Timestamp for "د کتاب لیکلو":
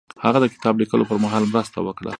0.41-1.07